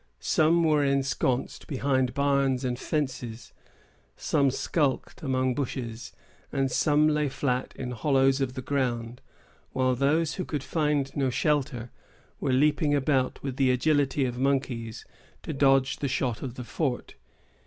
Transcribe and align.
Some 0.19 0.63
were 0.63 0.83
ensconced 0.83 1.67
behind 1.67 2.15
barns 2.15 2.65
and 2.65 2.79
fences, 2.79 3.53
some 4.15 4.49
skulked 4.49 5.21
among 5.21 5.53
bushes, 5.53 6.11
and 6.51 6.71
some 6.71 7.07
lay 7.07 7.29
flat 7.29 7.71
in 7.75 7.91
hollows 7.91 8.41
of 8.41 8.55
the 8.55 8.63
ground; 8.63 9.21
while 9.73 9.93
those 9.93 10.33
who 10.33 10.43
could 10.43 10.63
find 10.63 11.15
no 11.15 11.29
shelter 11.29 11.91
were 12.39 12.51
leaping 12.51 12.95
about 12.95 13.43
with 13.43 13.57
the 13.57 13.69
agility 13.69 14.25
of 14.25 14.39
monkeys, 14.39 15.05
to 15.43 15.53
dodge 15.53 15.97
the 15.97 16.07
shot 16.07 16.41
of 16.41 16.55
the 16.55 16.63
fort. 16.63 17.13